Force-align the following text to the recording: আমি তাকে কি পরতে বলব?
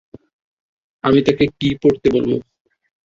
আমি 1.03 1.19
তাকে 1.27 1.45
কি 1.57 1.69
পরতে 1.81 2.07
বলব? 2.15 2.31